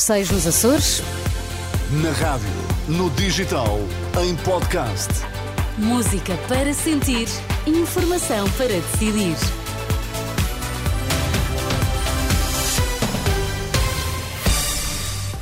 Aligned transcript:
às 0.00 0.04
6 0.04 0.30
nos 0.30 0.46
Açores. 0.46 1.02
Na 2.02 2.10
rádio, 2.12 2.48
no 2.88 3.10
digital, 3.10 3.78
em 4.22 4.34
podcast. 4.36 5.08
Música 5.76 6.38
para 6.48 6.72
sentir, 6.72 7.28
informação 7.66 8.48
para 8.52 8.68
decidir. 8.68 9.36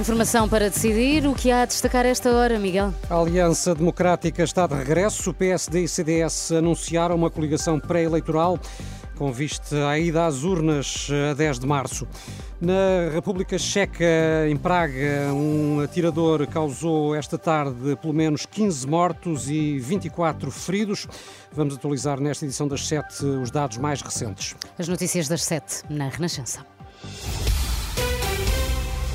Informação 0.00 0.48
para 0.48 0.70
decidir. 0.70 1.28
O 1.28 1.34
que 1.34 1.52
há 1.52 1.62
a 1.62 1.66
destacar 1.66 2.04
esta 2.04 2.32
hora, 2.32 2.58
Miguel? 2.58 2.92
A 3.08 3.14
Aliança 3.14 3.76
Democrática 3.76 4.42
está 4.42 4.66
de 4.66 4.74
regresso. 4.74 5.30
O 5.30 5.34
PSD 5.34 5.84
e 5.84 5.88
CDS 5.88 6.50
anunciaram 6.50 7.14
uma 7.14 7.30
coligação 7.30 7.78
pré-eleitoral 7.78 8.58
com 9.18 9.32
vista 9.32 9.88
à 9.88 9.98
ida 9.98 10.24
às 10.24 10.44
urnas 10.44 11.08
a 11.30 11.34
10 11.34 11.58
de 11.58 11.66
março. 11.66 12.06
Na 12.60 13.10
República 13.12 13.58
Checa, 13.58 14.04
em 14.48 14.56
Praga, 14.56 15.32
um 15.34 15.80
atirador 15.80 16.46
causou 16.46 17.14
esta 17.14 17.36
tarde 17.36 17.96
pelo 18.00 18.14
menos 18.14 18.46
15 18.46 18.86
mortos 18.86 19.50
e 19.50 19.78
24 19.80 20.50
feridos. 20.50 21.06
Vamos 21.52 21.74
atualizar 21.74 22.20
nesta 22.20 22.44
edição 22.44 22.68
das 22.68 22.86
7 22.86 23.24
os 23.24 23.50
dados 23.50 23.76
mais 23.76 24.00
recentes. 24.00 24.54
As 24.78 24.86
notícias 24.86 25.26
das 25.26 25.42
7 25.42 25.82
na 25.90 26.08
Renascença. 26.08 26.64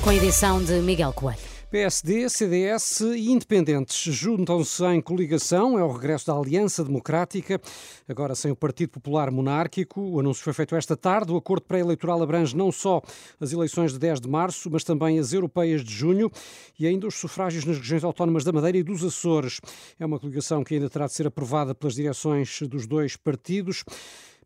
Com 0.02 0.10
a 0.10 0.14
edição 0.14 0.62
de 0.62 0.80
Miguel 0.80 1.14
Coelho. 1.14 1.53
PSD, 1.74 2.28
CDS 2.28 3.00
e 3.00 3.32
independentes 3.32 4.14
juntam-se 4.14 4.84
em 4.84 5.00
coligação. 5.00 5.76
É 5.76 5.82
o 5.82 5.90
regresso 5.90 6.28
da 6.28 6.32
Aliança 6.32 6.84
Democrática, 6.84 7.60
agora 8.08 8.36
sem 8.36 8.52
o 8.52 8.54
Partido 8.54 8.90
Popular 8.90 9.28
Monárquico. 9.32 10.00
O 10.00 10.20
anúncio 10.20 10.44
foi 10.44 10.52
feito 10.52 10.76
esta 10.76 10.96
tarde. 10.96 11.32
O 11.32 11.36
acordo 11.36 11.64
pré-eleitoral 11.64 12.22
abrange 12.22 12.56
não 12.56 12.70
só 12.70 13.02
as 13.40 13.52
eleições 13.52 13.92
de 13.92 13.98
10 13.98 14.20
de 14.20 14.28
março, 14.28 14.70
mas 14.70 14.84
também 14.84 15.18
as 15.18 15.32
europeias 15.32 15.82
de 15.82 15.92
junho 15.92 16.30
e 16.78 16.86
ainda 16.86 17.08
os 17.08 17.16
sufrágios 17.16 17.64
nas 17.64 17.78
regiões 17.78 18.04
autónomas 18.04 18.44
da 18.44 18.52
Madeira 18.52 18.78
e 18.78 18.84
dos 18.84 19.02
Açores. 19.02 19.60
É 19.98 20.06
uma 20.06 20.20
coligação 20.20 20.62
que 20.62 20.74
ainda 20.74 20.88
terá 20.88 21.08
de 21.08 21.12
ser 21.12 21.26
aprovada 21.26 21.74
pelas 21.74 21.96
direções 21.96 22.62
dos 22.62 22.86
dois 22.86 23.16
partidos. 23.16 23.82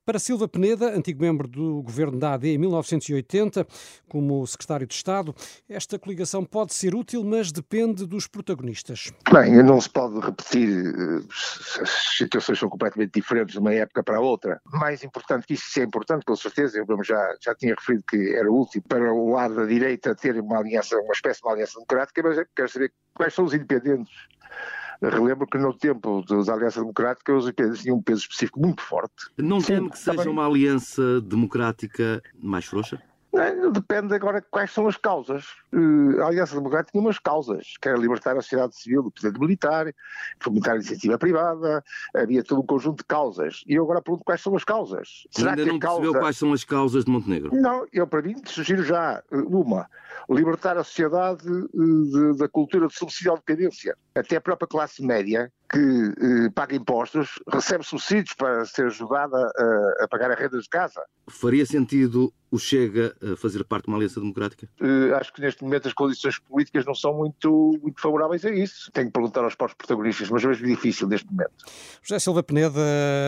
Para 0.09 0.19
Silva 0.19 0.49
Peneda, 0.49 0.97
antigo 0.97 1.21
membro 1.21 1.47
do 1.47 1.83
governo 1.83 2.19
da 2.19 2.33
AD 2.33 2.49
em 2.49 2.57
1980, 2.57 3.67
como 4.09 4.47
secretário 4.47 4.87
de 4.87 4.95
Estado, 4.95 5.35
esta 5.69 5.99
coligação 5.99 6.47
pode 6.47 6.73
ser 6.73 6.95
útil, 6.95 7.23
mas 7.23 7.53
depende 7.53 8.07
dos 8.07 8.27
protagonistas. 8.27 9.13
Bem, 9.31 9.63
não 9.63 9.79
se 9.79 9.91
pode 9.91 10.19
repetir, 10.19 10.67
eh, 10.71 11.83
as 11.83 11.91
situações 12.17 12.59
são 12.59 12.71
completamente 12.71 13.13
diferentes 13.13 13.53
de 13.53 13.59
uma 13.59 13.75
época 13.75 14.03
para 14.03 14.17
a 14.17 14.21
outra. 14.21 14.59
Mais 14.73 15.05
importante 15.05 15.47
que 15.47 15.53
isso, 15.53 15.79
é 15.79 15.83
importante, 15.83 16.25
com 16.25 16.37
certeza, 16.37 16.79
eu 16.79 17.05
já, 17.05 17.37
já 17.39 17.55
tinha 17.55 17.75
referido 17.75 18.03
que 18.09 18.35
era 18.35 18.51
útil 18.51 18.83
para 18.89 19.13
o 19.13 19.33
lado 19.35 19.57
da 19.57 19.67
direita 19.67 20.15
ter 20.15 20.41
uma 20.41 20.57
aliança, 20.61 20.97
uma 20.97 21.13
espécie 21.13 21.43
de 21.43 21.47
uma 21.47 21.53
aliança 21.53 21.75
democrática, 21.75 22.23
mas 22.23 22.47
quero 22.57 22.69
saber 22.71 22.95
quais 23.13 23.35
são 23.35 23.45
os 23.45 23.53
independentes 23.53 24.15
Relembro 25.01 25.47
que 25.47 25.59
no 25.59 25.73
tempo 25.73 26.25
da 26.45 26.53
Aliança 26.53 26.81
Democrática 26.81 27.33
os 27.33 27.45
independentes 27.45 27.83
tinham 27.83 27.97
um 27.97 28.03
peso 28.03 28.23
específico 28.23 28.61
muito 28.61 28.83
forte. 28.83 29.31
Não 29.37 29.61
teme 29.61 29.91
que 29.91 29.99
seja 29.99 30.29
uma 30.29 30.47
aliança 30.47 31.21
democrática 31.21 32.23
mais 32.41 32.65
frouxa? 32.65 33.01
Depende 33.73 34.15
agora 34.15 34.43
quais 34.51 34.73
são 34.73 34.89
as 34.89 34.97
causas. 34.97 35.45
Eh, 35.73 36.21
a 36.23 36.27
Aliança 36.27 36.57
Democrática 36.57 36.93
tinha 36.93 37.03
umas 37.03 37.19
causas, 37.19 37.75
que 37.81 37.89
era 37.89 37.99
libertar 37.99 38.37
a 38.37 38.41
sociedade 38.41 38.75
civil 38.77 39.03
do 39.03 39.11
poder 39.11 39.39
militar, 39.39 39.95
fomentar 40.41 40.73
a 40.73 40.77
iniciativa 40.77 41.19
privada, 41.19 41.85
havia 42.15 42.43
todo 42.43 42.63
um 42.63 42.67
conjunto 42.67 42.99
de 42.99 43.05
causas. 43.05 43.63
E 43.67 43.75
eu 43.75 43.85
agora 43.85 44.01
pergunto 44.01 44.25
quais 44.25 44.41
são 44.41 44.57
as 44.57 44.65
causas. 44.65 45.27
Será 45.31 45.51
Ainda 45.51 45.65
que 45.65 45.69
não 45.69 45.79
causa... 45.79 46.01
percebeu 46.01 46.21
quais 46.21 46.39
são 46.39 46.53
as 46.53 46.65
causas 46.65 47.05
de 47.05 47.11
Montenegro? 47.11 47.55
Não, 47.55 47.87
eu 47.93 48.07
para 48.07 48.23
mim 48.23 48.35
sugiro 48.47 48.83
já 48.83 49.23
eh, 49.31 49.37
uma, 49.37 49.89
libertar 50.31 50.79
a 50.79 50.85
sociedade 50.85 51.47
eh, 51.47 52.37
da 52.39 52.49
cultura 52.49 52.89
de 52.89 52.95
subsídio 52.95 53.33
à 53.33 53.37
dependência. 53.37 53.97
Até 54.19 54.37
a 54.37 54.41
própria 54.41 54.67
classe 54.67 55.03
média, 55.03 55.53
que 55.71 55.79
eh, 55.79 56.51
paga 56.55 56.75
impostos, 56.75 57.39
recebe 57.47 57.85
subsídios 57.85 58.35
para 58.35 58.65
ser 58.65 58.87
ajudada 58.87 59.37
a, 59.37 60.05
a, 60.05 60.09
pagar 60.09 60.31
a 60.31 60.35
renda 60.35 60.59
de 60.59 60.69
casa. 60.69 61.03
Faria 61.29 61.67
sentido 61.67 62.33
o 62.51 62.59
Chega 62.59 63.15
fazer 63.37 63.63
parte 63.65 63.85
de 63.85 63.89
uma 63.91 63.99
aliança 63.99 64.21
democrática? 64.21 64.69
Uh, 64.81 65.15
acho 65.17 65.33
que 65.33 65.41
neste 65.41 65.63
momento 65.63 65.87
as 65.87 65.93
condições 65.93 66.39
políticas 66.39 66.87
não 66.87 66.95
são 66.95 67.15
muito, 67.15 67.79
muito 67.83 68.01
favoráveis 68.01 68.45
a 68.45 68.51
isso. 68.51 68.91
Tenho 68.93 69.09
que 69.09 69.13
perguntar 69.13 69.45
aos 69.45 69.55
próprios 69.55 69.77
protagonistas, 69.77 70.31
mas 70.31 70.43
é 70.43 70.49
mesmo 70.49 70.67
difícil 70.67 71.07
neste 71.07 71.31
momento. 71.31 71.53
José 72.03 72.19
Silva 72.19 72.43
Peneda, 72.43 72.81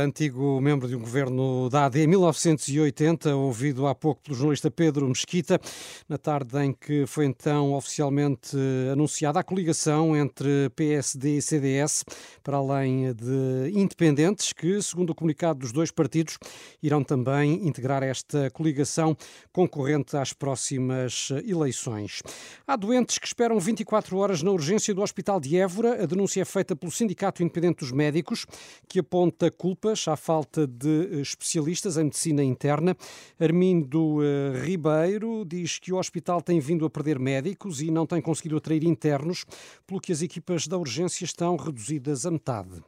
antigo 0.02 0.58
membro 0.60 0.88
de 0.88 0.96
um 0.96 1.00
governo 1.00 1.68
da 1.68 1.84
AD 1.84 2.00
em 2.00 2.06
1980, 2.06 3.34
ouvido 3.36 3.86
há 3.86 3.94
pouco 3.94 4.22
pelo 4.22 4.36
jornalista 4.36 4.70
Pedro 4.70 5.06
Mesquita, 5.06 5.60
na 6.08 6.16
tarde 6.16 6.58
em 6.58 6.72
que 6.72 7.06
foi 7.06 7.26
então 7.26 7.74
oficialmente 7.74 8.56
anunciada 8.90 9.38
a 9.38 9.42
coligação 9.44 10.16
entre 10.16 10.70
PSD 10.80 11.36
e 11.36 11.42
CDS 11.42 12.04
para 12.42 12.56
além 12.56 13.12
de 13.12 13.70
independentes, 13.78 14.50
que, 14.54 14.80
segundo 14.80 15.10
o 15.10 15.14
comunicado 15.14 15.58
dos 15.58 15.72
dois 15.72 15.90
partidos, 15.90 16.38
irão 16.82 17.04
também 17.04 17.66
integrar 17.68 18.02
esta 18.02 18.50
coligação 18.50 19.14
concorrente 19.52 20.16
às 20.16 20.32
próximas 20.32 21.28
eleições. 21.46 22.22
Há 22.66 22.76
doentes 22.76 23.18
que 23.18 23.26
esperam 23.26 23.60
24 23.60 24.16
horas 24.16 24.42
na 24.42 24.50
urgência 24.50 24.94
do 24.94 25.02
Hospital 25.02 25.38
de 25.38 25.58
Évora. 25.58 26.02
A 26.02 26.06
denúncia 26.06 26.40
é 26.40 26.44
feita 26.46 26.74
pelo 26.74 26.90
Sindicato 26.90 27.42
Independente 27.42 27.80
dos 27.80 27.92
Médicos, 27.92 28.46
que 28.88 29.00
aponta 29.00 29.50
culpas 29.50 30.08
à 30.08 30.16
falta 30.16 30.66
de 30.66 31.20
especialistas 31.20 31.98
em 31.98 32.04
medicina 32.04 32.42
interna. 32.42 32.96
Armindo 33.38 34.20
eh, 34.22 34.62
Ribeiro 34.64 35.44
diz 35.44 35.78
que 35.78 35.92
o 35.92 35.98
hospital 35.98 36.40
tem 36.40 36.58
vindo 36.58 36.86
a 36.86 36.90
perder 36.90 37.18
médicos 37.18 37.82
e 37.82 37.90
não 37.90 38.06
tem 38.06 38.22
conseguido 38.22 38.56
atrair 38.56 38.82
internos, 38.84 39.44
pelo 39.86 40.00
que 40.00 40.12
as 40.12 40.22
equipas 40.22 40.69
da 40.70 40.78
urgência 40.78 41.24
estão 41.24 41.56
reduzidas 41.56 42.24
a 42.24 42.30
metade 42.30 42.80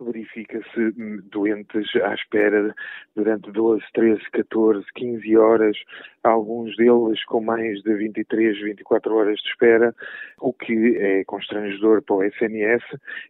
verifica-se 0.00 0.92
doentes 1.30 1.94
à 2.02 2.14
espera 2.14 2.74
durante 3.14 3.50
12, 3.50 3.82
13, 3.92 4.20
14, 4.32 4.86
15 4.94 5.36
horas, 5.36 5.76
alguns 6.22 6.76
deles 6.76 7.24
com 7.24 7.40
mais 7.40 7.82
de 7.82 7.94
23, 7.94 8.60
24 8.62 9.14
horas 9.14 9.38
de 9.38 9.48
espera, 9.48 9.94
o 10.40 10.52
que 10.52 10.96
é 10.96 11.24
constrangedor 11.24 12.02
para 12.02 12.16
o 12.16 12.24
SNS 12.24 12.82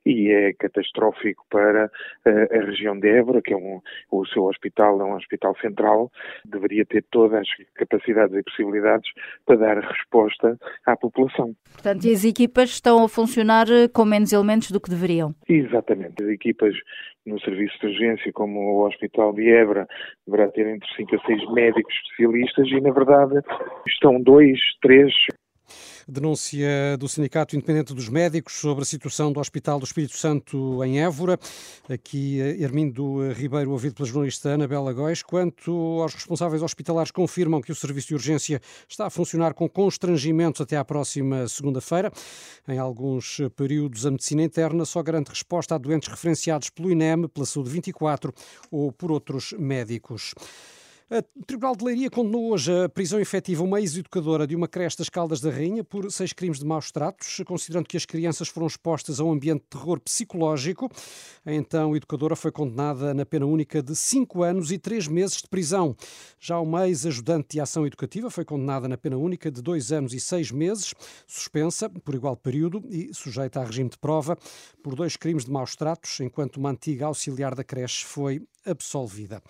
e 0.04 0.30
é 0.30 0.52
catastrófico 0.54 1.44
para 1.50 1.90
eh, 2.24 2.58
a 2.58 2.64
região 2.64 2.98
de 2.98 3.08
Évora, 3.08 3.42
que 3.42 3.52
é 3.52 3.56
um, 3.56 3.80
o 4.10 4.26
seu 4.26 4.44
hospital 4.44 5.00
é 5.00 5.04
um 5.04 5.14
hospital 5.14 5.56
central, 5.60 6.10
deveria 6.44 6.84
ter 6.84 7.04
todas 7.10 7.40
as 7.40 7.48
capacidades 7.74 8.34
e 8.36 8.42
possibilidades 8.42 9.10
para 9.46 9.56
dar 9.56 9.78
resposta 9.78 10.58
à 10.86 10.96
população. 10.96 11.54
Portanto, 11.72 12.04
e 12.04 12.12
as 12.12 12.24
equipas 12.24 12.70
estão 12.70 13.04
a 13.04 13.08
funcionar 13.08 13.66
eh, 13.70 13.88
com 13.88 14.04
menos 14.04 14.32
elementos 14.32 14.70
do 14.70 14.80
que 14.80 14.90
deveriam? 14.90 15.34
Exatamente. 15.48 16.22
As 16.22 16.28
equipas 16.28 16.59
no 17.26 17.38
serviço 17.40 17.78
de 17.80 17.86
urgência, 17.86 18.32
como 18.32 18.60
o 18.60 18.86
Hospital 18.86 19.32
de 19.32 19.50
Évora, 19.50 19.86
deverá 20.26 20.48
ter 20.50 20.66
entre 20.66 20.88
5 20.96 21.16
a 21.16 21.26
6 21.26 21.52
médicos 21.52 21.94
especialistas 21.94 22.68
e, 22.68 22.80
na 22.80 22.92
verdade, 22.92 23.40
estão 23.86 24.20
dois, 24.20 24.58
três 24.80 25.12
Denúncia 26.06 26.96
do 26.98 27.08
Sindicato 27.08 27.56
Independente 27.56 27.94
dos 27.94 28.08
Médicos 28.08 28.54
sobre 28.54 28.82
a 28.82 28.84
situação 28.84 29.32
do 29.32 29.40
Hospital 29.40 29.78
do 29.78 29.84
Espírito 29.84 30.16
Santo 30.16 30.82
em 30.84 31.00
Évora. 31.00 31.38
Aqui 31.88 32.40
eh, 32.40 32.62
Hermindo 32.62 33.32
Ribeiro, 33.32 33.70
ouvido 33.70 33.94
pela 33.94 34.08
jornalista 34.08 34.50
Ana 34.50 34.66
Bela 34.66 34.92
Góis. 34.92 35.22
Quanto 35.22 36.00
aos 36.02 36.14
responsáveis 36.14 36.62
hospitalares, 36.62 37.10
confirmam 37.10 37.60
que 37.60 37.72
o 37.72 37.74
serviço 37.74 38.08
de 38.08 38.14
urgência 38.14 38.60
está 38.88 39.06
a 39.06 39.10
funcionar 39.10 39.54
com 39.54 39.68
constrangimentos 39.68 40.60
até 40.60 40.76
à 40.76 40.84
próxima 40.84 41.46
segunda-feira. 41.48 42.12
Em 42.66 42.78
alguns 42.78 43.38
períodos, 43.56 44.06
a 44.06 44.10
medicina 44.10 44.42
interna 44.42 44.84
só 44.84 45.02
garante 45.02 45.30
resposta 45.30 45.74
a 45.74 45.78
doentes 45.78 46.08
referenciados 46.08 46.70
pelo 46.70 46.90
INEM, 46.90 47.28
pela 47.28 47.46
Saúde 47.46 47.70
24 47.70 48.32
ou 48.70 48.92
por 48.92 49.10
outros 49.12 49.54
médicos. 49.58 50.34
O 51.12 51.44
Tribunal 51.44 51.74
de 51.74 51.84
Leiria 51.84 52.08
condenou 52.08 52.52
hoje 52.52 52.70
a 52.84 52.88
prisão 52.88 53.18
efetiva 53.18 53.64
uma 53.64 53.80
ex-educadora 53.80 54.46
de 54.46 54.54
uma 54.54 54.68
creche 54.68 54.96
das 54.96 55.08
Caldas 55.08 55.40
da 55.40 55.50
Rainha 55.50 55.82
por 55.82 56.08
seis 56.08 56.32
crimes 56.32 56.60
de 56.60 56.64
maus 56.64 56.92
tratos, 56.92 57.42
considerando 57.44 57.88
que 57.88 57.96
as 57.96 58.06
crianças 58.06 58.46
foram 58.46 58.68
expostas 58.68 59.18
a 59.18 59.24
um 59.24 59.32
ambiente 59.32 59.62
de 59.62 59.66
terror 59.70 59.98
psicológico. 59.98 60.88
Então, 61.44 61.94
a 61.94 61.96
educadora 61.96 62.36
foi 62.36 62.52
condenada 62.52 63.12
na 63.12 63.26
pena 63.26 63.44
única 63.44 63.82
de 63.82 63.96
cinco 63.96 64.44
anos 64.44 64.70
e 64.70 64.78
três 64.78 65.08
meses 65.08 65.38
de 65.38 65.48
prisão. 65.48 65.96
Já 66.38 66.60
uma 66.60 66.86
ex-ajudante 66.86 67.48
de 67.54 67.60
ação 67.60 67.84
educativa 67.84 68.30
foi 68.30 68.44
condenada 68.44 68.86
na 68.86 68.96
pena 68.96 69.16
única 69.16 69.50
de 69.50 69.60
dois 69.60 69.90
anos 69.90 70.14
e 70.14 70.20
seis 70.20 70.52
meses, 70.52 70.94
suspensa 71.26 71.90
por 71.90 72.14
igual 72.14 72.36
período 72.36 72.84
e 72.88 73.12
sujeita 73.12 73.58
a 73.58 73.64
regime 73.64 73.90
de 73.90 73.98
prova 73.98 74.38
por 74.80 74.94
dois 74.94 75.16
crimes 75.16 75.44
de 75.44 75.50
maus 75.50 75.74
tratos, 75.74 76.20
enquanto 76.20 76.58
uma 76.58 76.70
antiga 76.70 77.06
auxiliar 77.06 77.56
da 77.56 77.64
creche 77.64 78.04
foi 78.04 78.40
absolvida. 78.64 79.42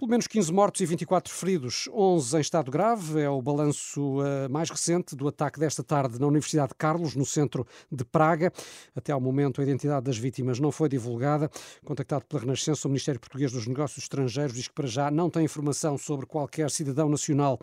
Pelo 0.00 0.08
menos 0.08 0.26
15 0.26 0.50
mortos 0.50 0.80
e 0.80 0.86
24 0.86 1.30
feridos, 1.30 1.86
11 1.92 2.38
em 2.38 2.40
estado 2.40 2.70
grave. 2.70 3.20
É 3.20 3.28
o 3.28 3.42
balanço 3.42 4.22
uh, 4.22 4.48
mais 4.48 4.70
recente 4.70 5.14
do 5.14 5.28
ataque 5.28 5.60
desta 5.60 5.84
tarde 5.84 6.18
na 6.18 6.26
Universidade 6.26 6.70
de 6.70 6.74
Carlos, 6.74 7.14
no 7.14 7.26
centro 7.26 7.66
de 7.92 8.02
Praga. 8.02 8.50
Até 8.96 9.12
ao 9.12 9.20
momento, 9.20 9.60
a 9.60 9.62
identidade 9.62 10.06
das 10.06 10.16
vítimas 10.16 10.58
não 10.58 10.72
foi 10.72 10.88
divulgada. 10.88 11.50
Contactado 11.84 12.24
pela 12.24 12.40
Renascença, 12.40 12.88
o 12.88 12.90
Ministério 12.90 13.20
Português 13.20 13.52
dos 13.52 13.66
Negócios 13.66 14.02
Estrangeiros 14.04 14.54
diz 14.54 14.68
que 14.68 14.74
para 14.74 14.86
já 14.86 15.10
não 15.10 15.28
tem 15.28 15.44
informação 15.44 15.98
sobre 15.98 16.24
qualquer 16.24 16.70
cidadão 16.70 17.10
nacional 17.10 17.58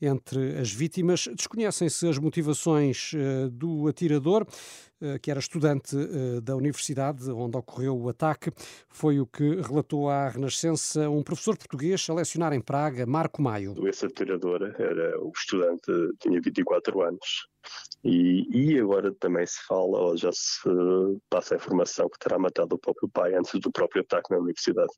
entre 0.00 0.58
as 0.58 0.72
vítimas. 0.72 1.28
Desconhecem-se 1.36 2.08
as 2.08 2.16
motivações 2.16 3.12
uh, 3.12 3.50
do 3.50 3.86
atirador. 3.86 4.46
Eh, 5.02 5.18
que 5.18 5.32
era 5.32 5.40
estudante 5.40 5.96
eh, 5.96 6.40
da 6.40 6.54
universidade 6.54 7.28
onde 7.28 7.56
ocorreu 7.56 7.98
o 7.98 8.08
ataque. 8.08 8.52
Foi 8.88 9.18
o 9.18 9.26
que 9.26 9.56
relatou 9.60 10.08
à 10.08 10.28
Renascença 10.28 11.10
um 11.10 11.24
professor 11.24 11.56
português 11.56 12.06
a 12.08 12.14
lecionar 12.14 12.52
em 12.52 12.60
Praga, 12.60 13.04
Marco 13.04 13.42
Maio. 13.42 13.74
Esse 13.88 14.06
atirador 14.06 14.62
era 14.78 15.20
o 15.20 15.32
estudante, 15.34 15.90
tinha 16.20 16.40
24 16.40 17.02
anos. 17.02 17.48
E, 18.04 18.46
e, 18.52 18.78
agora 18.78 19.12
também 19.18 19.44
se 19.44 19.58
fala, 19.66 19.98
ou 19.98 20.16
já 20.16 20.30
se 20.32 20.68
passa 21.28 21.54
a 21.54 21.56
informação 21.56 22.08
que 22.08 22.18
terá 22.18 22.38
matado 22.38 22.76
o 22.76 22.78
próprio 22.78 23.08
pai 23.08 23.34
antes 23.34 23.58
do 23.60 23.72
próprio 23.72 24.02
ataque 24.02 24.30
na 24.30 24.38
universidade. 24.38 24.92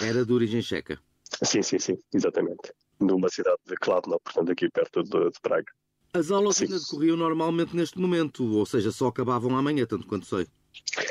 Era 0.00 0.24
de 0.24 0.32
origem 0.32 0.62
checa? 0.62 0.98
Sim, 1.42 1.62
sim, 1.62 1.78
sim, 1.78 1.98
exatamente. 2.14 2.72
Numa 3.00 3.28
cidade 3.28 3.58
de 3.66 3.74
Kladno, 3.76 4.18
portanto 4.20 4.52
aqui 4.52 4.70
perto 4.70 5.02
de, 5.02 5.30
de 5.30 5.40
Praga. 5.42 5.72
As 6.14 6.30
aulas 6.30 6.56
Sim. 6.56 6.64
ainda 6.64 6.78
decorriam 6.78 7.16
normalmente 7.16 7.74
neste 7.74 7.98
momento, 7.98 8.44
ou 8.58 8.66
seja, 8.66 8.92
só 8.92 9.06
acabavam 9.06 9.56
amanhã, 9.56 9.86
tanto 9.86 10.06
quanto 10.06 10.26
sei. 10.26 10.46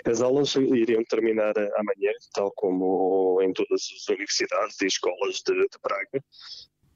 As 0.05 0.21
aulas 0.21 0.55
iriam 0.55 1.03
terminar 1.05 1.53
amanhã, 1.57 2.11
tal 2.33 2.51
como 2.51 3.41
em 3.41 3.51
todas 3.51 3.89
as 3.95 4.07
universidades 4.09 4.79
e 4.79 4.85
escolas 4.85 5.41
de, 5.41 5.53
de 5.55 5.79
Praga. 5.81 6.23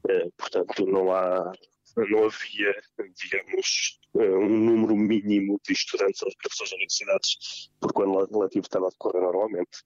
Eh, 0.08 0.28
portanto, 0.36 0.86
não 0.86 1.12
há, 1.12 1.52
não 1.96 2.26
havia, 2.26 2.76
digamos, 3.20 3.98
eh, 4.14 4.36
um 4.36 4.56
número 4.56 4.94
mínimo 4.94 5.60
de 5.66 5.72
estudantes 5.72 6.22
ou 6.22 6.28
de 6.28 6.36
professores 6.36 6.70
de 6.70 6.76
universidades, 6.76 7.70
porque 7.80 8.02
o 8.02 8.20
ano 8.20 8.38
letivo 8.38 8.66
estava 8.66 8.86
a 8.86 8.90
decorrer 8.90 9.20
normalmente. 9.20 9.82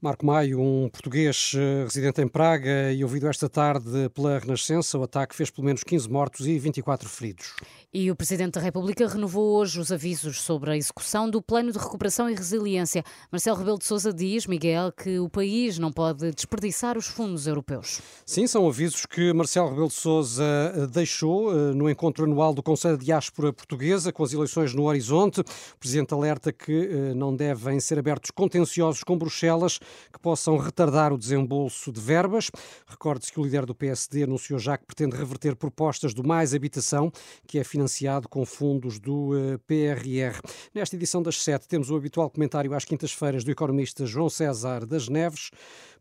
Marco 0.00 0.26
Maio, 0.26 0.60
um 0.60 0.88
português 0.90 1.52
eh, 1.56 1.84
residente 1.84 2.20
em 2.20 2.28
Praga 2.28 2.92
e 2.92 3.02
ouvido 3.02 3.28
esta 3.28 3.48
tarde 3.48 4.10
pela 4.14 4.38
Renascença, 4.38 4.98
o 4.98 5.02
ataque 5.02 5.34
fez 5.34 5.50
pelo 5.50 5.64
menos 5.64 5.82
15 5.82 6.10
mortos 6.10 6.46
e 6.46 6.58
24 6.58 7.08
feridos. 7.08 7.54
E 7.92 8.10
o 8.10 8.16
Presidente 8.16 8.54
da 8.54 8.60
República 8.60 9.08
renovou 9.08 9.56
hoje 9.56 9.80
os 9.80 9.90
avisos 9.90 10.42
sobre 10.42 10.70
a 10.70 10.76
execução 10.76 11.30
do 11.30 11.40
Plano 11.40 11.72
de 11.72 11.78
Recuperação 11.78 12.28
e 12.28 12.34
Resiliência. 12.34 13.02
Marcelo 13.32 13.56
Rebelo 13.56 13.78
de 13.78 13.86
Sousa 13.86 14.12
diz, 14.12 14.46
Miguel, 14.46 14.92
que 14.92 15.18
o 15.18 15.30
país 15.30 15.78
não 15.78 15.90
pode 15.90 16.30
desperdiçar 16.32 16.98
os 16.98 17.06
fundos 17.06 17.46
europeus. 17.46 18.02
Sim, 18.26 18.46
são 18.46 18.68
avisos 18.68 19.06
que 19.06 19.32
Marcelo 19.32 19.70
Rebelo 19.70 19.88
de 19.88 19.94
Sousa 19.94 20.44
eh, 20.44 20.86
deixou 20.88 21.50
eh, 21.50 21.72
no 21.72 21.88
encontro 21.88 22.24
anual 22.24 22.52
do 22.52 22.62
Conselho 22.62 22.98
de 22.98 23.06
Diáspora 23.06 23.50
Portuguesa, 23.50 24.12
com 24.12 24.22
as 24.22 24.32
eleições 24.34 24.74
no 24.74 24.84
horizonte. 24.84 25.40
O 25.40 25.78
Presidente 25.80 26.12
alerta 26.12 26.52
que 26.52 27.14
não 27.14 27.34
devem 27.34 27.80
ser 27.80 27.98
abertos 27.98 28.30
contenciosos 28.30 29.02
com 29.02 29.16
Bruxelas 29.16 29.80
que 30.12 30.18
possam 30.18 30.56
retardar 30.56 31.12
o 31.12 31.18
desembolso 31.18 31.92
de 31.92 32.00
verbas. 32.00 32.50
Recorde-se 32.86 33.32
que 33.32 33.40
o 33.40 33.44
líder 33.44 33.66
do 33.66 33.74
PSD 33.74 34.24
anunciou 34.24 34.58
já 34.58 34.76
que 34.76 34.86
pretende 34.86 35.16
reverter 35.16 35.56
propostas 35.56 36.14
do 36.14 36.26
Mais 36.26 36.54
Habitação, 36.54 37.10
que 37.46 37.58
é 37.58 37.64
financiado 37.64 38.28
com 38.28 38.44
fundos 38.44 38.98
do 38.98 39.36
eh, 39.36 39.58
PRR. 39.66 40.40
Nesta 40.74 40.96
edição 40.96 41.22
das 41.22 41.42
sete 41.42 41.68
temos 41.68 41.90
o 41.90 41.96
habitual 41.96 42.30
comentário 42.30 42.72
às 42.74 42.84
quintas-feiras 42.84 43.44
do 43.44 43.50
economista 43.50 44.06
João 44.06 44.28
César 44.28 44.86
das 44.86 45.08
Neves. 45.08 45.50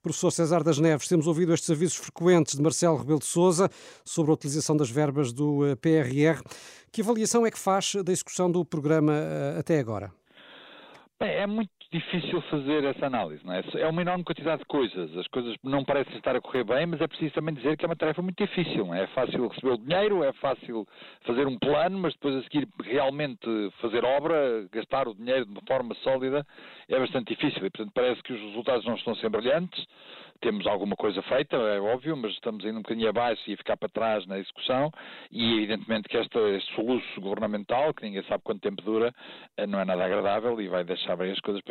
Professor 0.01 0.31
César 0.31 0.63
das 0.63 0.77
Neves, 0.77 1.07
temos 1.07 1.25
ouvido 1.25 1.53
estes 1.53 1.69
avisos 1.69 1.97
frequentes 1.97 2.55
de 2.55 2.61
Marcelo 2.61 2.97
Rebelo 2.97 3.19
de 3.19 3.25
Sousa 3.25 3.69
sobre 4.03 4.31
a 4.31 4.35
utilização 4.35 4.77
das 4.77 4.89
verbas 4.89 5.33
do 5.33 5.65
eh, 5.65 5.75
PRR. 5.75 6.41
Que 6.91 7.01
avaliação 7.01 7.45
é 7.45 7.51
que 7.51 7.59
faz 7.59 7.95
da 8.03 8.11
execução 8.11 8.51
do 8.51 8.63
programa 8.63 9.13
eh, 9.13 9.59
até 9.59 9.79
agora? 9.79 10.11
Bem, 11.19 11.31
é 11.31 11.47
muito 11.47 11.71
difícil 11.95 12.42
fazer 12.44 12.83
essa 12.83 13.06
análise, 13.06 13.45
não 13.45 13.53
é? 13.53 13.63
É 13.75 13.88
uma 13.88 14.01
enorme 14.01 14.24
quantidade 14.24 14.59
de 14.59 14.65
coisas. 14.65 15.15
As 15.18 15.27
coisas 15.27 15.56
não 15.63 15.86
parecem 15.86 16.18
estar 16.18 16.36
a 16.36 16.42
correr 16.42 16.65
bem, 16.65 16.86
mas 16.86 17.00
é 17.00 17.07
preciso 17.07 17.33
também 17.33 17.56
dizer 17.56 17.77
que 17.77 17.86
é 17.86 17.88
uma 17.88 17.95
tarefa 17.95 18.21
muito 18.21 18.44
difícil. 18.44 18.94
É? 18.94 19.03
é 19.03 19.07
fácil 19.07 19.47
receber 19.47 19.74
o 19.74 19.77
dinheiro, 19.77 20.24
é 20.24 20.33
fácil 20.33 20.86
fazer 21.21 21.47
um 21.47 21.57
plano, 21.57 21.97
mas 21.97 22.13
depois 22.13 22.36
a 22.36 22.44
seguir 22.44 22.68
realmente 22.83 23.47
fazer 23.81 24.03
obra, 24.03 24.68
gastar 24.71 25.07
o 25.07 25.15
dinheiro 25.15 25.45
de 25.45 25.51
uma 25.51 25.62
forma 25.68 25.95
sólida, 25.95 26.45
é 26.89 27.00
bastante 27.00 27.33
difícil. 27.33 27.65
E, 27.65 27.69
portanto, 27.69 27.92
parece 27.94 28.21
que 28.24 28.33
os 28.33 28.41
resultados 28.41 28.86
não 28.86 28.95
estão 28.95 29.15
sempre 29.15 29.41
brilhantes 29.41 29.86
temos 30.41 30.68
alguma 30.68 30.95
coisa 30.95 31.21
feita, 31.24 31.56
é 31.56 31.80
óbvio, 31.80 32.15
mas 32.15 32.31
estamos 32.33 32.63
ainda 32.65 32.80
um 32.80 32.81
bocadinho 32.81 33.09
abaixo 33.09 33.41
e 33.48 33.53
a 33.53 33.57
ficar 33.57 33.77
para 33.77 33.89
trás 33.89 34.25
na 34.27 34.38
execução 34.38 34.91
e 35.31 35.57
evidentemente 35.57 36.09
que 36.09 36.18
este, 36.18 36.38
este 36.38 36.75
soluço 36.75 37.21
governamental, 37.21 37.94
que 37.94 38.03
ninguém 38.03 38.24
sabe 38.24 38.44
quanto 38.44 38.62
tempo 38.62 38.81
dura, 38.81 39.13
eh, 39.57 39.65
não 39.65 39.80
é 39.80 39.86
nada 39.86 40.06
agradável 40.06 40.59
e 40.62 40.68
vai 40.68 40.83
deixar 40.83 41.15
bem 41.15 41.31
as 41.31 41.39
coisas 41.39 41.62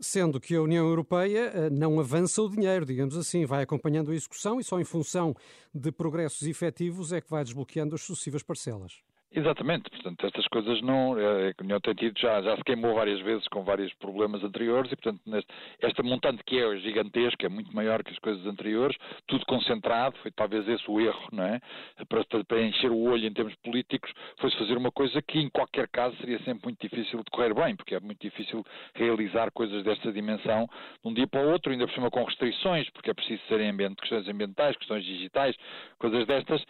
Sendo 0.00 0.40
que 0.40 0.54
a 0.54 0.62
União 0.62 0.86
Europeia 0.86 1.50
eh, 1.52 1.70
não 1.70 1.98
avança 1.98 2.40
o 2.40 2.48
dinheiro, 2.48 2.86
digamos 2.86 3.16
assim, 3.16 3.44
vai 3.44 3.64
acompanhando 3.64 4.12
a 4.12 4.14
execução 4.14 4.60
e 4.60 4.64
só 4.64 4.78
em 4.78 4.84
função 4.84 5.34
de 5.74 5.90
progressos 5.90 6.46
efetivos 6.46 7.12
é 7.12 7.20
que 7.20 7.28
vai 7.28 7.42
desbloqueando 7.42 7.96
as 7.96 8.02
sucessivas 8.02 8.42
parcelas. 8.44 9.02
Exatamente, 9.30 9.90
portanto, 9.90 10.26
estas 10.26 10.46
coisas 10.48 10.80
não. 10.80 11.18
É, 11.18 11.50
a 11.50 11.62
União 11.62 11.78
tem 11.80 11.92
tido 11.92 12.18
já, 12.18 12.40
já 12.40 12.56
se 12.56 12.64
queimou 12.64 12.94
várias 12.94 13.20
vezes 13.20 13.46
com 13.48 13.62
vários 13.62 13.92
problemas 13.94 14.42
anteriores 14.42 14.90
e, 14.90 14.96
portanto, 14.96 15.20
neste, 15.26 15.52
esta 15.82 16.02
montante 16.02 16.42
que 16.44 16.58
é 16.58 16.76
gigantesca, 16.78 17.44
é 17.44 17.48
muito 17.50 17.74
maior 17.76 18.02
que 18.02 18.10
as 18.10 18.18
coisas 18.20 18.46
anteriores, 18.46 18.96
tudo 19.26 19.44
concentrado, 19.44 20.16
foi 20.22 20.30
talvez 20.30 20.66
esse 20.66 20.90
o 20.90 20.98
erro, 20.98 21.28
não 21.30 21.44
é? 21.44 21.60
Para, 22.08 22.24
para 22.44 22.62
encher 22.62 22.90
o 22.90 23.02
olho 23.02 23.26
em 23.26 23.32
termos 23.32 23.54
políticos, 23.56 24.10
foi-se 24.38 24.56
fazer 24.56 24.78
uma 24.78 24.90
coisa 24.90 25.20
que, 25.20 25.38
em 25.38 25.50
qualquer 25.50 25.88
caso, 25.88 26.16
seria 26.16 26.38
sempre 26.38 26.64
muito 26.64 26.80
difícil 26.80 27.18
de 27.18 27.30
correr 27.30 27.52
bem, 27.52 27.76
porque 27.76 27.96
é 27.96 28.00
muito 28.00 28.22
difícil 28.22 28.64
realizar 28.94 29.50
coisas 29.50 29.84
desta 29.84 30.10
dimensão 30.10 30.66
de 31.02 31.08
um 31.08 31.12
dia 31.12 31.26
para 31.26 31.46
o 31.46 31.50
outro, 31.52 31.70
ainda 31.70 31.86
por 31.86 31.92
cima 31.92 32.10
com 32.10 32.24
restrições, 32.24 32.88
porque 32.90 33.10
é 33.10 33.14
preciso 33.14 33.42
serem 33.46 33.68
ambiente, 33.68 33.96
questões 33.96 34.26
ambientais, 34.26 34.74
questões 34.78 35.04
digitais, 35.04 35.54
coisas 35.98 36.26
destas. 36.26 36.64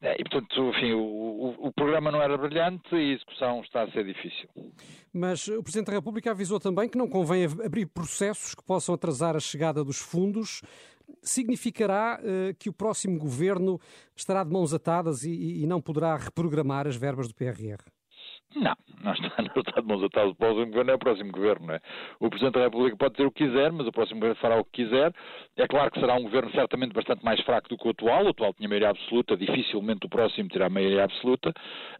É, 0.00 0.14
e, 0.14 0.24
portanto, 0.24 0.70
enfim, 0.70 0.92
o, 0.92 1.54
o, 1.58 1.72
programa 1.72 2.12
não 2.12 2.22
era 2.22 2.38
brilhante 2.38 2.94
e 2.94 3.10
a 3.10 3.14
execução 3.14 3.60
está 3.62 3.82
a 3.82 3.90
ser 3.90 4.04
difícil. 4.04 4.48
Mas 5.12 5.48
o 5.48 5.60
Presidente 5.60 5.88
da 5.88 5.94
República 5.94 6.30
avisou 6.30 6.60
também 6.60 6.88
que 6.88 6.96
não 6.96 7.08
convém 7.08 7.44
abrir 7.44 7.86
processos 7.86 8.54
que 8.54 8.62
possam 8.62 8.94
atrasar 8.94 9.34
a 9.34 9.40
chegada 9.40 9.82
dos 9.82 9.98
fundos. 9.98 10.62
Significará 11.20 12.20
uh, 12.20 12.54
que 12.56 12.68
o 12.68 12.72
próximo 12.72 13.18
governo 13.18 13.80
estará 14.14 14.44
de 14.44 14.52
mãos 14.52 14.72
atadas 14.72 15.24
e, 15.24 15.62
e 15.62 15.66
não 15.66 15.80
poderá 15.80 16.16
reprogramar 16.16 16.86
as 16.86 16.94
verbas 16.94 17.26
do 17.26 17.34
PRR? 17.34 17.82
Não, 18.56 18.74
não 19.02 19.12
está, 19.12 19.28
não 19.42 19.62
está 19.62 19.80
de 19.80 19.86
mãos 19.86 20.02
atadas. 20.02 20.32
O 20.32 20.34
próximo 20.34 20.66
governo 20.66 20.90
é 20.90 20.94
o 20.94 20.98
próximo 20.98 21.32
governo, 21.32 21.66
não 21.66 21.74
é? 21.74 21.80
O 22.18 22.30
Presidente 22.30 22.54
da 22.54 22.64
República 22.64 22.96
pode 22.96 23.12
dizer 23.12 23.26
o 23.26 23.30
que 23.30 23.46
quiser, 23.46 23.72
mas 23.72 23.86
o 23.86 23.92
próximo 23.92 24.20
governo 24.20 24.40
fará 24.40 24.56
o 24.56 24.64
que 24.64 24.84
quiser. 24.84 25.12
É 25.56 25.66
claro 25.66 25.90
que 25.90 26.00
será 26.00 26.14
um 26.14 26.22
governo 26.22 26.50
certamente 26.52 26.92
bastante 26.92 27.24
mais 27.24 27.40
fraco 27.42 27.68
do 27.68 27.76
que 27.76 27.86
o 27.86 27.90
atual. 27.90 28.24
O 28.24 28.28
atual 28.28 28.54
tinha 28.54 28.68
maioria 28.68 28.90
absoluta, 28.90 29.36
dificilmente 29.36 30.06
o 30.06 30.08
próximo 30.08 30.48
terá 30.48 30.70
maioria 30.70 31.04
absoluta, 31.04 31.52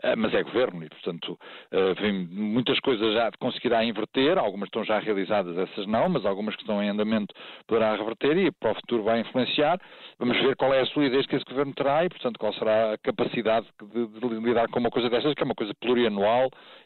eh, 0.03 0.17
mas 0.17 0.33
é 0.35 0.43
governo 0.43 0.85
e, 0.85 0.89
portanto, 0.89 1.39
eh, 1.71 2.13
muitas 2.31 2.81
coisas 2.81 3.13
já 3.13 3.31
conseguirá 3.39 3.85
inverter. 3.85 4.39
Algumas 4.39 4.69
estão 4.69 4.85
já 4.85 4.99
realizadas, 4.99 5.57
essas 5.57 5.87
não, 5.87 6.09
mas 6.09 6.25
algumas 6.25 6.55
que 6.57 6.63
estão 6.63 6.83
em 6.83 6.89
andamento 6.89 7.35
poderá 7.67 7.95
reverter 7.95 8.37
e 8.39 8.51
para 8.51 8.73
o 8.73 8.75
futuro 8.75 9.03
vai 9.03 9.21
influenciar. 9.21 9.79
Vamos 10.19 10.37
ver 10.39 10.57
qual 10.57 10.73
é 10.73 10.81
a 10.81 10.87
solidez 10.87 11.27
que 11.27 11.37
esse 11.37 11.45
governo 11.45 11.75
terá 11.75 12.05
e, 12.05 12.09
portanto, 12.09 12.39
qual 12.39 12.53
será 12.55 12.95
a 12.95 12.99
capacidade 12.99 13.67
de, 13.93 14.07
de 14.07 14.29
lidar 14.41 14.69
com 14.69 14.81
uma 14.81 14.91
coisa 14.91 15.11
dessas, 15.11 15.35
que 15.35 15.43
é 15.43 15.45
uma 15.45 15.55
coisa 15.55 15.75
plurianual 15.81 16.38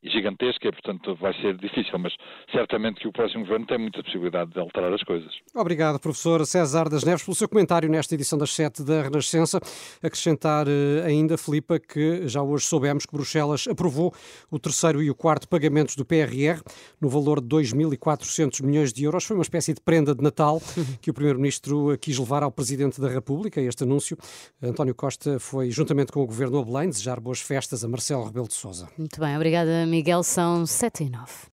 e 0.03 0.11
gigantesca 0.11 0.69
e, 0.69 0.73
portanto, 0.73 1.15
vai 1.17 1.33
ser 1.41 1.57
difícil, 1.57 1.99
mas 1.99 2.13
certamente 2.51 3.01
que 3.01 3.09
o 3.09 3.13
próximo 3.13 3.45
governo 3.45 3.67
tem 3.67 3.79
muita 3.79 4.03
possibilidade 4.03 4.51
de 4.51 4.59
alterar 4.59 4.93
as 4.93 5.03
coisas. 5.03 5.33
Obrigado, 5.55 6.01
professor 6.01 6.45
César 6.45 6.89
das 6.89 7.05
Neves, 7.05 7.25
pelo 7.25 7.37
seu 7.37 7.49
comentário 7.49 7.89
nesta 7.89 8.15
edição 8.15 8.39
das 8.39 8.51
sete 8.51 8.83
da 8.83 9.03
Renascença. 9.03 9.61
Acrescentar 10.03 10.67
eh, 10.67 11.05
ainda, 11.07 11.39
Filipa, 11.39 11.79
que 11.79 12.27
já 12.27 12.43
hoje 12.43 12.65
soubemos 12.65 13.07
que 13.07 13.13
Bruxelas 13.13 13.69
aprovou 13.69 14.13
o 14.51 14.59
terceiro 14.59 15.03
e 15.03 15.11
o 15.11 15.15
quarto 15.15 15.49
pagamentos 15.49 15.95
do 15.95 16.05
PRR 16.05 16.61
no 17.01 17.09
valor 17.09 17.41
de 17.41 17.47
2.400 17.47 18.63
milhões 18.65 18.93
de 18.93 19.05
euros. 19.05 19.25
Foi 19.25 19.37
uma 19.37 19.43
espécie 19.43 19.73
de 19.73 19.81
prenda 19.81 20.15
de 20.15 20.23
Natal 20.23 20.61
que 21.01 21.11
o 21.11 21.15
Primeiro-Ministro 21.15 21.97
quis 21.99 22.19
levar 22.19 22.43
ao 22.43 22.51
Presidente 22.51 23.01
da 23.01 23.09
República. 23.09 23.61
Este 23.61 23.85
anúncio, 23.85 24.17
António 24.63 24.95
Costa 24.95 25.39
foi, 25.39 25.71
juntamente 25.71 26.11
com 26.11 26.23
o 26.23 26.27
Governo 26.27 26.59
a 26.59 26.65
Belém, 26.65 26.89
desejar 26.89 27.21
boas 27.21 27.41
festas 27.41 27.85
a 27.85 27.89
Marcelo 27.89 28.25
Rebelo 28.25 28.49
de 28.49 28.55
Sousa. 28.55 28.89
Muito 28.99 29.21
bem, 29.21 29.35
obrigada, 29.43 29.85
Miguel. 29.87 30.23
São 30.23 30.65
sete 30.65 31.03
e 31.03 31.11
nove. 31.11 31.51